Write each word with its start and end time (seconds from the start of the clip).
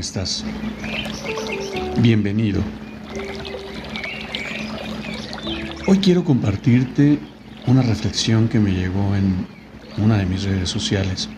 ¿Cómo 0.00 0.06
estás? 0.06 0.44
Bienvenido. 1.98 2.62
Hoy 5.86 5.98
quiero 5.98 6.24
compartirte 6.24 7.18
una 7.66 7.82
reflexión 7.82 8.48
que 8.48 8.58
me 8.58 8.72
llegó 8.72 9.14
en 9.14 9.46
una 9.98 10.16
de 10.16 10.24
mis 10.24 10.44
redes 10.44 10.70
sociales 10.70 11.28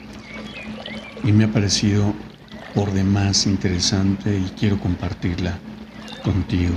y 1.24 1.32
me 1.32 1.42
ha 1.42 1.48
parecido 1.48 2.14
por 2.72 2.92
demás 2.92 3.46
interesante 3.46 4.38
y 4.38 4.44
quiero 4.56 4.78
compartirla 4.78 5.58
contigo. 6.22 6.74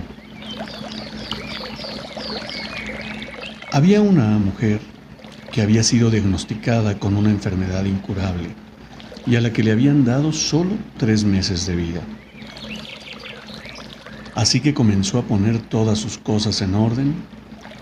Había 3.72 4.02
una 4.02 4.40
mujer 4.40 4.80
que 5.52 5.62
había 5.62 5.84
sido 5.84 6.10
diagnosticada 6.10 6.98
con 6.98 7.16
una 7.16 7.30
enfermedad 7.30 7.86
incurable 7.86 8.65
y 9.28 9.36
a 9.36 9.42
la 9.42 9.52
que 9.52 9.64
le 9.64 9.72
habían 9.72 10.06
dado 10.06 10.32
solo 10.32 10.78
tres 10.98 11.24
meses 11.24 11.66
de 11.66 11.76
vida. 11.76 12.02
Así 14.36 14.60
que 14.60 14.74
comenzó 14.74 15.18
a 15.18 15.24
poner 15.24 15.62
todas 15.62 15.98
sus 15.98 16.18
cosas 16.18 16.62
en 16.62 16.76
orden, 16.76 17.14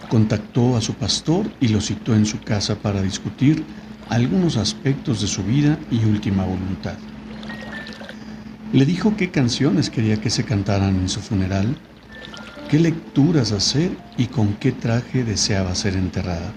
contactó 0.08 0.78
a 0.78 0.82
su 0.82 0.94
pastor 0.94 1.52
y 1.60 1.70
lo 1.70 1.82
citó 1.82 2.16
en 2.16 2.26
su 2.26 2.44
casa 2.44 2.76
para 2.76 3.02
discutir 3.02 3.66
algunos 4.10 4.58
aspectos 4.58 5.22
de 5.22 5.28
su 5.28 5.44
vida 5.44 5.80
y 5.90 6.06
última 6.06 6.46
voluntad. 6.46 6.98
Le 8.72 8.86
dijo 8.86 9.16
qué 9.18 9.32
canciones 9.32 9.90
quería 9.90 10.22
que 10.22 10.30
se 10.30 10.46
cantaran 10.46 10.96
en 10.96 11.10
su 11.10 11.20
funeral, 11.22 11.76
qué 12.68 12.80
lecturas 12.80 13.52
hacer 13.52 13.92
y 14.18 14.28
con 14.28 14.54
qué 14.56 14.72
traje 14.72 15.24
deseaba 15.24 15.76
ser 15.76 15.96
enterrada. 15.96 16.54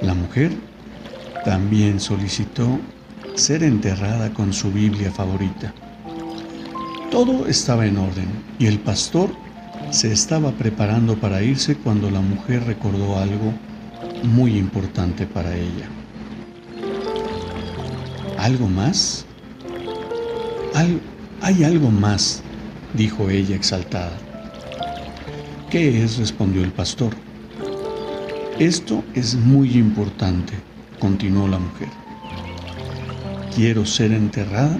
La 0.00 0.14
mujer 0.14 0.52
también 1.44 2.00
solicitó 2.00 2.80
ser 3.36 3.62
enterrada 3.62 4.32
con 4.32 4.52
su 4.52 4.72
Biblia 4.72 5.12
favorita. 5.12 5.72
Todo 7.10 7.46
estaba 7.46 7.86
en 7.86 7.98
orden 7.98 8.28
y 8.58 8.66
el 8.66 8.78
pastor 8.78 9.30
se 9.90 10.10
estaba 10.10 10.52
preparando 10.52 11.16
para 11.16 11.42
irse 11.42 11.76
cuando 11.76 12.10
la 12.10 12.20
mujer 12.20 12.64
recordó 12.64 13.18
algo 13.18 13.52
muy 14.24 14.56
importante 14.56 15.26
para 15.26 15.54
ella. 15.54 15.88
¿Algo 18.38 18.68
más? 18.68 19.24
hay 21.40 21.64
algo 21.64 21.90
más, 21.90 22.42
dijo 22.92 23.30
ella 23.30 23.56
exaltada. 23.56 24.12
¿Qué 25.70 26.02
es? 26.02 26.18
respondió 26.18 26.62
el 26.62 26.72
pastor. 26.72 27.14
Esto 28.58 29.04
es 29.14 29.34
muy 29.34 29.78
importante, 29.78 30.54
continuó 30.98 31.48
la 31.48 31.58
mujer 31.58 32.05
quiero 33.56 33.86
ser 33.86 34.12
enterrada 34.12 34.76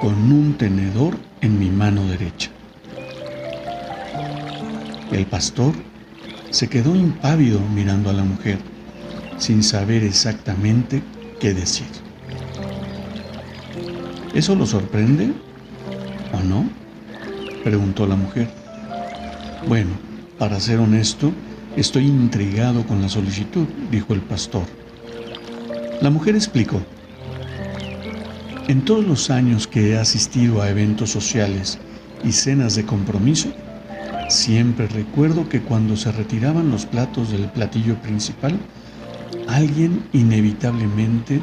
con 0.00 0.14
un 0.30 0.54
tenedor 0.56 1.16
en 1.40 1.58
mi 1.58 1.70
mano 1.70 2.06
derecha. 2.06 2.48
El 5.10 5.26
pastor 5.26 5.74
se 6.50 6.68
quedó 6.68 6.94
impávido 6.94 7.58
mirando 7.74 8.08
a 8.08 8.12
la 8.12 8.22
mujer, 8.22 8.58
sin 9.38 9.64
saber 9.64 10.04
exactamente 10.04 11.02
qué 11.40 11.52
decir. 11.52 11.88
¿Eso 14.34 14.54
lo 14.54 14.66
sorprende 14.66 15.32
o 16.32 16.44
no? 16.44 16.70
preguntó 17.64 18.06
la 18.06 18.14
mujer. 18.14 18.48
Bueno, 19.66 19.90
para 20.38 20.60
ser 20.60 20.78
honesto, 20.78 21.32
estoy 21.76 22.06
intrigado 22.06 22.86
con 22.86 23.02
la 23.02 23.08
solicitud, 23.08 23.66
dijo 23.90 24.14
el 24.14 24.20
pastor. 24.20 24.62
La 26.00 26.10
mujer 26.10 26.36
explicó. 26.36 26.80
En 28.68 28.84
todos 28.84 29.04
los 29.04 29.30
años 29.30 29.66
que 29.66 29.90
he 29.90 29.98
asistido 29.98 30.62
a 30.62 30.70
eventos 30.70 31.10
sociales 31.10 31.78
y 32.24 32.32
cenas 32.32 32.76
de 32.76 32.84
compromiso, 32.84 33.48
siempre 34.28 34.86
recuerdo 34.86 35.48
que 35.48 35.60
cuando 35.60 35.96
se 35.96 36.12
retiraban 36.12 36.70
los 36.70 36.86
platos 36.86 37.32
del 37.32 37.48
platillo 37.48 37.96
principal, 37.96 38.58
alguien 39.48 40.04
inevitablemente 40.12 41.42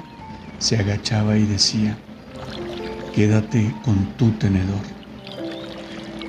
se 0.59 0.77
agachaba 0.77 1.38
y 1.38 1.45
decía, 1.45 1.97
quédate 3.13 3.73
con 3.83 4.06
tu 4.17 4.31
tenedor. 4.31 4.81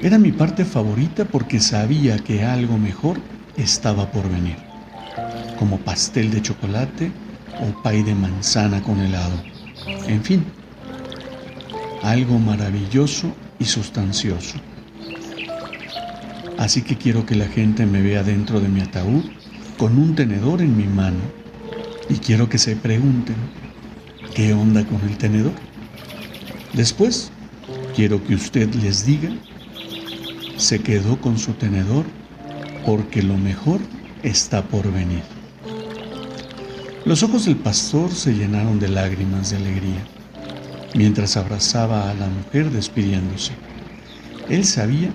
Era 0.02 0.18
mi 0.18 0.32
parte 0.32 0.64
favorita 0.64 1.24
porque 1.24 1.60
sabía 1.60 2.18
que 2.18 2.44
algo 2.44 2.78
mejor 2.78 3.18
estaba 3.56 4.10
por 4.10 4.28
venir, 4.28 4.56
como 5.58 5.78
pastel 5.78 6.30
de 6.30 6.42
chocolate 6.42 7.10
o 7.60 7.82
pay 7.82 8.02
de 8.02 8.14
manzana 8.14 8.82
con 8.82 9.00
helado. 9.00 9.34
En 10.06 10.22
fin, 10.22 10.44
algo 12.02 12.38
maravilloso 12.38 13.34
y 13.58 13.64
sustancioso. 13.64 14.58
Así 16.58 16.82
que 16.82 16.96
quiero 16.96 17.24
que 17.24 17.34
la 17.34 17.46
gente 17.46 17.86
me 17.86 18.02
vea 18.02 18.22
dentro 18.22 18.60
de 18.60 18.68
mi 18.68 18.80
ataúd 18.80 19.24
con 19.76 19.96
un 19.98 20.14
tenedor 20.14 20.60
en 20.60 20.76
mi 20.76 20.84
mano 20.84 21.20
y 22.08 22.14
quiero 22.14 22.48
que 22.48 22.58
se 22.58 22.74
pregunten, 22.74 23.36
¿qué 24.34 24.52
onda 24.52 24.84
con 24.84 25.00
el 25.08 25.16
tenedor? 25.18 25.52
Después, 26.72 27.30
quiero 27.94 28.22
que 28.24 28.34
usted 28.34 28.72
les 28.74 29.06
diga, 29.06 29.30
se 30.56 30.80
quedó 30.80 31.20
con 31.20 31.38
su 31.38 31.52
tenedor 31.52 32.04
porque 32.84 33.22
lo 33.22 33.36
mejor 33.36 33.80
está 34.22 34.62
por 34.62 34.90
venir. 34.92 35.22
Los 37.04 37.22
ojos 37.22 37.44
del 37.44 37.56
pastor 37.56 38.10
se 38.10 38.34
llenaron 38.34 38.80
de 38.80 38.88
lágrimas 38.88 39.50
de 39.50 39.56
alegría 39.56 40.17
mientras 40.94 41.36
abrazaba 41.36 42.10
a 42.10 42.14
la 42.14 42.28
mujer 42.28 42.70
despidiéndose. 42.70 43.52
Él 44.48 44.64
sabía 44.64 45.10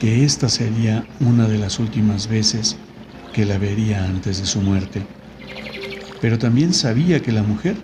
que 0.00 0.24
esta 0.24 0.48
sería 0.48 1.04
una 1.20 1.48
de 1.48 1.58
las 1.58 1.78
últimas 1.78 2.28
veces 2.28 2.76
que 3.32 3.46
la 3.46 3.58
vería 3.58 4.04
antes 4.04 4.40
de 4.40 4.46
su 4.46 4.60
muerte, 4.60 5.02
pero 6.20 6.38
también 6.38 6.72
sabía 6.74 7.20
que 7.20 7.32
la 7.32 7.42
mujer 7.42 7.76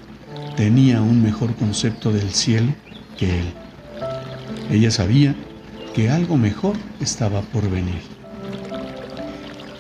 tenía 0.57 1.01
un 1.01 1.23
mejor 1.23 1.55
concepto 1.55 2.13
del 2.13 2.31
cielo 2.33 2.73
que 3.19 3.41
él. 3.41 3.53
Ella 4.71 4.91
sabía 4.91 5.35
que 5.95 6.11
algo 6.11 6.37
mejor 6.37 6.77
estaba 7.01 7.43
por 7.43 7.69
venir. 7.71 8.01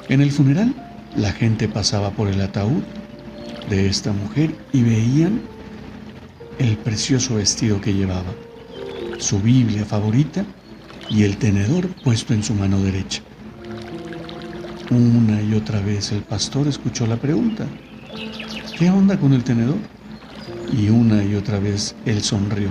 En 0.09 0.21
el 0.21 0.31
funeral, 0.31 0.75
la 1.17 1.33
gente 1.33 1.69
pasaba 1.69 2.11
por 2.11 2.29
el 2.29 2.41
ataúd 2.41 2.83
de 3.69 3.87
esta 3.87 4.13
mujer 4.13 4.55
y 4.73 4.83
veían 4.83 5.41
el 6.59 6.77
precioso 6.79 7.37
vestido 7.37 7.81
que 7.81 7.95
llevaba, 7.95 8.35
su 9.19 9.41
Biblia 9.41 9.85
favorita 9.85 10.45
y 11.11 11.23
el 11.23 11.37
tenedor 11.37 11.89
puesto 12.03 12.35
en 12.35 12.43
su 12.43 12.55
mano 12.55 12.81
derecha. 12.81 13.23
Una 14.91 15.43
y 15.43 15.55
otra 15.55 15.81
vez 15.81 16.13
el 16.13 16.23
pastor 16.23 16.69
escuchó 16.69 17.07
la 17.07 17.17
pregunta, 17.17 17.67
¿qué 18.79 18.91
onda 18.91 19.19
con 19.19 19.33
el 19.33 19.45
tenedor? 19.45 19.79
Y 20.77 20.89
una 20.89 21.25
y 21.25 21.35
otra 21.35 21.59
vez 21.59 21.95
él 22.05 22.23
sonrió. 22.23 22.71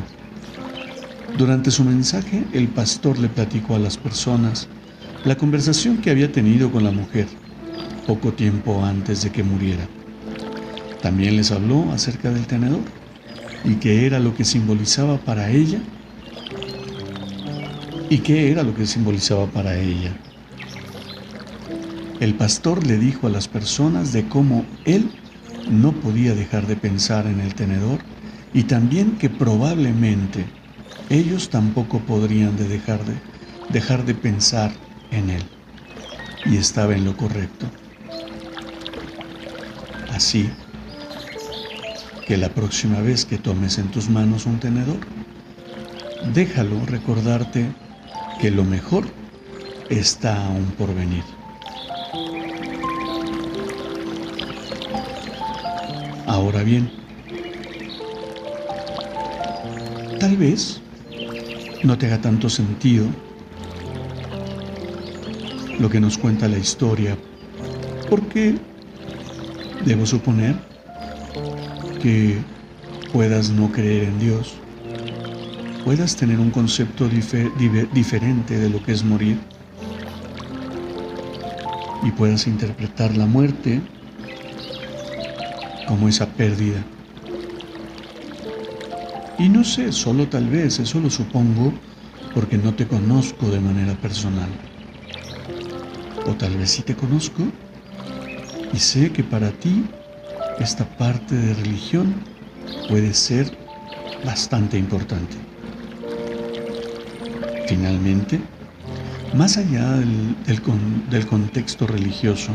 Durante 1.38 1.72
su 1.72 1.84
mensaje, 1.84 2.44
el 2.54 2.68
pastor 2.68 3.18
le 3.18 3.30
platicó 3.30 3.76
a 3.76 3.80
las 3.80 3.98
personas 3.98 4.68
la 5.24 5.36
conversación 5.36 5.98
que 5.98 6.12
había 6.12 6.32
tenido 6.32 6.72
con 6.72 6.84
la 6.84 6.92
mujer 6.92 7.28
poco 8.06 8.34
tiempo 8.34 8.84
antes 8.84 9.24
de 9.24 9.32
que 9.32 9.44
muriera. 9.44 9.88
También 11.02 11.38
les 11.38 11.52
habló 11.52 11.92
acerca 11.92 12.30
del 12.30 12.46
tenedor 12.46 13.01
y 13.64 13.76
qué 13.76 14.06
era 14.06 14.20
lo 14.20 14.36
que 14.36 14.46
simbolizaba 14.46 15.18
para 15.18 15.50
ella 15.52 15.80
y 18.10 18.18
qué 18.20 18.52
era 18.52 18.64
lo 18.64 18.76
que 18.76 18.86
simbolizaba 18.86 19.48
para 19.48 19.80
ella. 19.80 20.12
El 22.20 22.36
pastor 22.36 22.86
le 22.86 22.98
dijo 22.98 23.28
a 23.28 23.30
las 23.30 23.48
personas 23.48 24.14
de 24.14 24.28
cómo 24.28 24.66
él 24.86 25.10
no 25.70 25.92
podía 25.92 26.36
dejar 26.36 26.68
de 26.68 26.76
pensar 26.76 27.26
en 27.26 27.40
el 27.40 27.56
tenedor 27.56 28.00
y 28.54 28.64
también 28.64 29.18
que 29.18 29.30
probablemente 29.30 30.46
ellos 31.10 31.50
tampoco 31.50 32.00
podrían 32.00 32.56
de 32.58 32.68
dejar 32.68 33.06
de 33.06 33.14
dejar 33.70 34.06
de 34.06 34.14
pensar 34.14 34.72
en 35.12 35.30
él. 35.30 35.44
Y 36.46 36.58
estaba 36.58 36.94
en 36.94 37.06
lo 37.06 37.16
correcto. 37.16 37.68
Así 40.10 40.50
que 42.32 42.38
la 42.38 42.48
próxima 42.48 43.02
vez 43.02 43.26
que 43.26 43.38
tomes 43.38 43.78
en 43.78 43.92
tus 43.92 44.10
manos 44.10 44.46
un 44.46 44.58
tenedor, 44.58 44.96
déjalo 46.34 46.80
recordarte 46.86 47.66
que 48.40 48.50
lo 48.50 48.64
mejor 48.64 49.04
está 49.90 50.46
aún 50.46 50.64
por 50.78 50.96
venir. 50.96 51.26
Ahora 56.26 56.64
bien, 56.64 56.90
tal 60.18 60.38
vez 60.38 60.80
no 61.84 61.98
te 61.98 62.06
haga 62.06 62.22
tanto 62.22 62.50
sentido 62.50 63.08
lo 65.80 65.90
que 65.90 66.00
nos 66.00 66.18
cuenta 66.18 66.48
la 66.48 66.60
historia, 66.60 67.18
porque 68.10 68.56
debo 69.84 70.06
suponer 70.06 70.71
que 72.02 72.38
puedas 73.14 73.50
no 73.50 73.72
creer 73.72 74.04
en 74.04 74.20
Dios, 74.20 74.54
puedas 75.84 76.16
tener 76.16 76.40
un 76.40 76.50
concepto 76.50 77.10
diferente 77.10 78.58
de 78.58 78.70
lo 78.70 78.84
que 78.84 78.92
es 78.94 79.04
morir 79.04 79.38
y 82.04 82.12
puedas 82.12 82.48
interpretar 82.48 83.16
la 83.16 83.26
muerte 83.26 83.82
como 85.88 86.08
esa 86.08 86.26
pérdida. 86.26 86.84
Y 89.38 89.50
no 89.50 89.64
sé, 89.64 89.92
solo 89.92 90.28
tal 90.28 90.48
vez, 90.48 90.80
eso 90.80 91.00
lo 91.00 91.10
supongo 91.10 91.74
porque 92.34 92.58
no 92.58 92.74
te 92.74 92.88
conozco 92.88 93.50
de 93.50 93.60
manera 93.60 93.94
personal. 93.96 94.50
O 96.28 96.34
tal 96.34 96.56
vez 96.58 96.72
sí 96.72 96.84
te 96.84 96.96
conozco 96.96 97.44
y 98.74 98.78
sé 98.78 99.12
que 99.12 99.24
para 99.24 99.52
ti 99.52 99.84
esta 100.60 100.86
parte 100.98 101.36
de 101.36 101.54
religión 101.54 102.14
puede 102.90 103.14
ser 103.14 103.52
bastante 104.26 104.78
importante. 104.78 105.36
Finalmente, 107.68 108.40
más 109.34 109.58
allá 109.58 109.98
del, 109.98 111.26
contexto 111.26 111.88
religioso, 111.88 112.52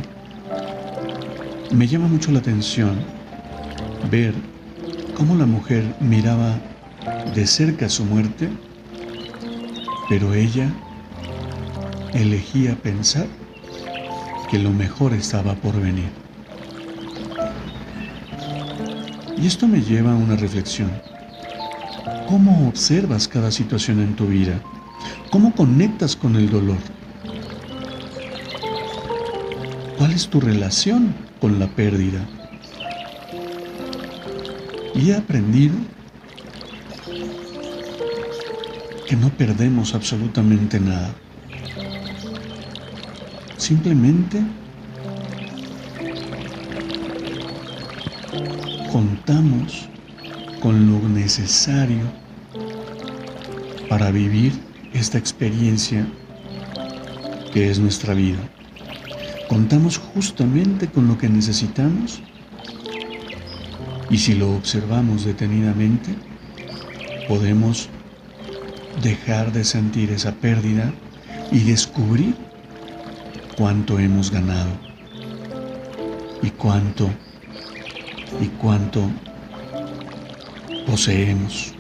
me 1.73 1.87
llama 1.87 2.07
mucho 2.07 2.31
la 2.33 2.39
atención 2.39 2.97
ver 4.11 4.35
cómo 5.17 5.35
la 5.35 5.47
mujer 5.47 5.85
miraba 6.01 6.59
de 7.35 7.47
cerca 7.47 7.89
su 7.89 8.05
muerte, 8.05 8.49
pero 10.09 10.35
ella 10.35 10.71
elegía 12.13 12.77
pensar 12.77 13.27
que 14.51 14.59
lo 14.59 14.71
mejor 14.71 15.13
estaba 15.15 15.55
por 15.55 15.81
venir. 15.81 16.26
Y 19.37 19.47
esto 19.47 19.69
me 19.69 19.83
lleva 19.83 20.13
a 20.13 20.17
una 20.17 20.37
reflexión. 20.37 20.91
¿Cómo 22.27 22.69
observas 22.69 23.29
cada 23.29 23.51
situación 23.51 24.01
en 24.01 24.17
tu 24.17 24.27
vida? 24.27 24.61
¿Cómo 25.31 25.55
conectas 25.55 26.17
con 26.17 26.37
el 26.37 26.51
dolor? 26.51 26.79
¿Cuál 29.99 30.13
es 30.13 30.29
tu 30.29 30.41
relación 30.41 31.15
con 31.41 31.59
la 31.59 31.69
pérdida? 31.69 32.27
Y 34.95 35.11
he 35.11 35.15
aprendido 35.15 35.75
que 39.07 39.17
no 39.17 39.29
perdemos 39.31 39.95
absolutamente 39.95 40.81
nada. 40.81 41.15
Simplemente 43.57 44.43
contamos 48.97 49.87
con 50.63 50.91
lo 50.91 51.07
necesario 51.07 52.01
para 53.91 54.11
vivir 54.11 54.55
esta 54.95 55.19
experiencia 55.19 56.07
que 57.53 57.71
es 57.71 57.79
nuestra 57.79 58.15
vida. 58.15 58.39
Contamos 59.51 59.99
justamente 59.99 60.89
con 60.89 61.09
lo 61.09 61.19
que 61.19 61.29
necesitamos 61.29 62.23
y 64.09 64.17
si 64.17 64.35
lo 64.35 64.57
observamos 64.57 65.27
detenidamente, 65.27 66.15
podemos 67.29 67.91
dejar 69.03 69.53
de 69.53 69.65
sentir 69.65 70.11
esa 70.11 70.33
pérdida 70.33 70.91
y 71.53 71.59
descubrir 71.65 72.35
cuánto 73.59 73.99
hemos 73.99 74.31
ganado 74.31 74.71
y 76.43 76.49
cuánto 76.49 77.11
y 78.41 78.47
cuánto 78.61 79.11
poseemos. 80.87 81.75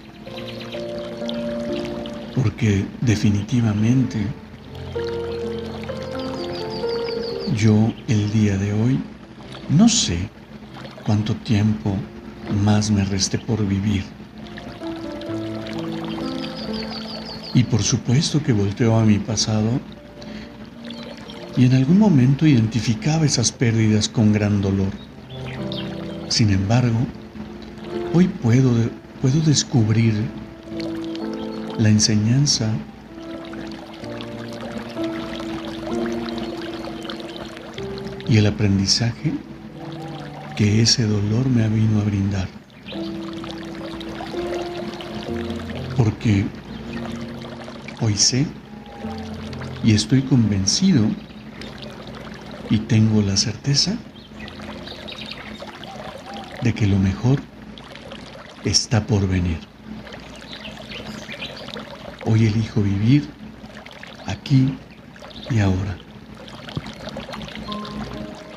Porque 2.34 2.84
definitivamente 3.00 4.18
yo 7.56 7.92
el 8.08 8.30
día 8.32 8.58
de 8.58 8.72
hoy 8.72 9.00
no 9.70 9.88
sé 9.88 10.28
cuánto 11.04 11.34
tiempo 11.34 11.96
más 12.64 12.90
me 12.90 13.04
reste 13.04 13.38
por 13.38 13.66
vivir. 13.66 14.04
Y 17.54 17.64
por 17.64 17.82
supuesto 17.82 18.42
que 18.42 18.52
volteo 18.52 18.96
a 18.96 19.04
mi 19.04 19.18
pasado 19.18 19.80
y 21.56 21.64
en 21.64 21.74
algún 21.74 21.98
momento 21.98 22.46
identificaba 22.46 23.24
esas 23.24 23.50
pérdidas 23.50 24.08
con 24.08 24.32
gran 24.32 24.60
dolor. 24.60 25.05
Sin 26.28 26.50
embargo, 26.50 26.98
hoy 28.12 28.28
puedo, 28.28 28.72
puedo 29.20 29.40
descubrir 29.40 30.14
la 31.78 31.88
enseñanza 31.88 32.70
y 38.28 38.36
el 38.38 38.46
aprendizaje 38.46 39.32
que 40.56 40.82
ese 40.82 41.06
dolor 41.06 41.48
me 41.48 41.68
vino 41.68 42.00
a 42.00 42.04
brindar. 42.04 42.48
Porque 45.96 46.44
hoy 48.00 48.16
sé 48.16 48.46
y 49.84 49.92
estoy 49.92 50.22
convencido 50.22 51.06
y 52.68 52.78
tengo 52.80 53.22
la 53.22 53.36
certeza 53.36 53.96
de 56.66 56.74
que 56.74 56.88
lo 56.88 56.98
mejor 56.98 57.38
está 58.64 59.06
por 59.06 59.28
venir. 59.28 59.60
Hoy 62.24 62.46
elijo 62.46 62.82
vivir 62.82 63.28
aquí 64.26 64.76
y 65.48 65.60
ahora. 65.60 65.96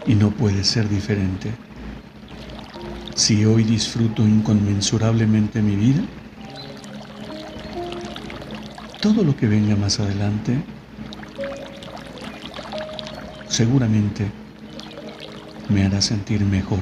Y 0.07 0.15
no 0.15 0.31
puede 0.31 0.63
ser 0.63 0.89
diferente. 0.89 1.51
Si 3.13 3.45
hoy 3.45 3.63
disfruto 3.63 4.23
inconmensurablemente 4.23 5.61
mi 5.61 5.75
vida, 5.75 6.01
todo 8.99 9.23
lo 9.23 9.37
que 9.37 9.47
venga 9.47 9.75
más 9.75 9.99
adelante 9.99 10.57
seguramente 13.47 14.25
me 15.69 15.85
hará 15.85 16.01
sentir 16.01 16.43
mejor. 16.43 16.79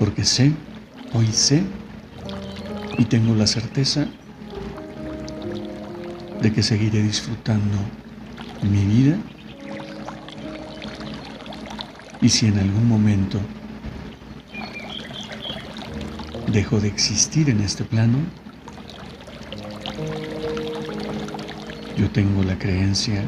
Porque 0.00 0.24
sé, 0.24 0.50
hoy 1.12 1.26
sé 1.26 1.62
y 2.96 3.04
tengo 3.04 3.34
la 3.34 3.46
certeza 3.46 4.06
de 6.40 6.50
que 6.50 6.62
seguiré 6.62 7.02
disfrutando 7.02 7.76
mi 8.62 8.82
vida 8.86 9.18
y 12.22 12.30
si 12.30 12.46
en 12.46 12.58
algún 12.58 12.88
momento 12.88 13.38
dejo 16.50 16.80
de 16.80 16.88
existir 16.88 17.50
en 17.50 17.60
este 17.60 17.84
plano, 17.84 18.16
yo 21.98 22.08
tengo 22.08 22.42
la 22.42 22.58
creencia 22.58 23.22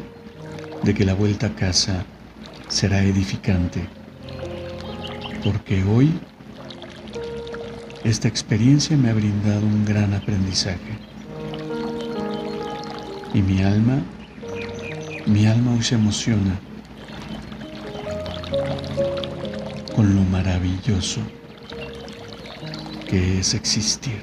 de 0.81 0.93
que 0.95 1.05
la 1.05 1.13
vuelta 1.13 1.47
a 1.47 1.55
casa 1.55 2.03
será 2.67 3.03
edificante, 3.03 3.79
porque 5.43 5.83
hoy 5.83 6.09
esta 8.03 8.27
experiencia 8.27 8.97
me 8.97 9.09
ha 9.09 9.13
brindado 9.13 9.65
un 9.65 9.85
gran 9.85 10.13
aprendizaje. 10.13 10.97
Y 13.33 13.41
mi 13.41 13.61
alma, 13.61 14.01
mi 15.25 15.45
alma 15.47 15.73
hoy 15.73 15.81
se 15.81 15.95
emociona 15.95 16.59
con 19.95 20.13
lo 20.15 20.21
maravilloso 20.23 21.21
que 23.07 23.39
es 23.39 23.53
existir. 23.53 24.21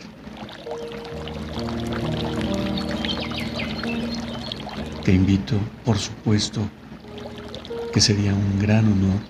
Te 5.05 5.13
invito, 5.13 5.59
por 5.85 5.99
supuesto, 5.99 6.61
que 7.93 8.01
sería 8.01 8.35
un 8.35 8.59
gran 8.59 8.85
honor 8.85 9.21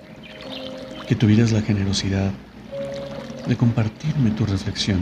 que 1.07 1.14
tuvieras 1.14 1.52
la 1.52 1.62
generosidad 1.62 2.33
de 3.50 3.57
compartirme 3.57 4.30
tu 4.30 4.47
reflexión. 4.47 5.00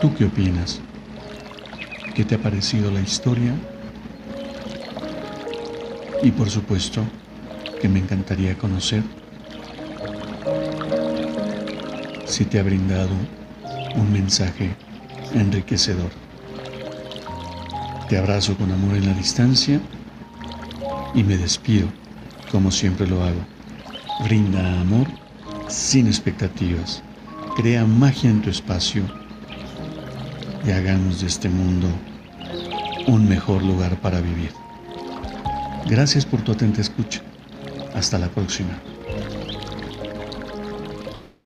¿Tú 0.00 0.10
qué 0.16 0.24
opinas? 0.24 0.80
¿Qué 2.14 2.24
te 2.24 2.36
ha 2.36 2.38
parecido 2.38 2.90
la 2.90 3.02
historia? 3.02 3.52
Y 6.22 6.30
por 6.30 6.48
supuesto 6.48 7.02
que 7.78 7.90
me 7.90 7.98
encantaría 7.98 8.56
conocer 8.56 9.02
si 12.24 12.46
te 12.46 12.58
ha 12.58 12.62
brindado 12.62 13.12
un 13.94 14.10
mensaje 14.10 14.70
enriquecedor. 15.34 16.10
Te 18.08 18.16
abrazo 18.16 18.56
con 18.56 18.72
amor 18.72 18.96
en 18.96 19.04
la 19.04 19.12
distancia 19.12 19.78
y 21.14 21.22
me 21.22 21.36
despido 21.36 21.86
como 22.50 22.70
siempre 22.70 23.06
lo 23.06 23.22
hago. 23.22 23.40
Brinda 24.24 24.80
amor 24.80 25.06
sin 25.74 26.06
expectativas. 26.06 27.02
Crea 27.56 27.84
magia 27.84 28.30
en 28.30 28.40
tu 28.42 28.50
espacio 28.50 29.02
y 30.66 30.70
hagamos 30.70 31.20
de 31.20 31.26
este 31.26 31.48
mundo 31.48 31.88
un 33.06 33.28
mejor 33.28 33.62
lugar 33.62 34.00
para 34.00 34.20
vivir. 34.20 34.50
Gracias 35.86 36.24
por 36.24 36.40
tu 36.42 36.52
atenta 36.52 36.80
escucha. 36.80 37.22
Hasta 37.94 38.18
la 38.18 38.28
próxima. 38.28 38.93